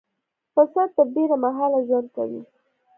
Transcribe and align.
پسه 0.53 0.83
تر 0.95 1.05
ډېره 1.15 1.35
مهاله 1.45 1.79
ژوند 1.87 2.07
کوي. 2.15 2.41